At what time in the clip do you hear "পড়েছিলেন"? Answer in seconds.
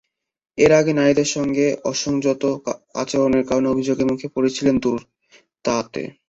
4.35-4.75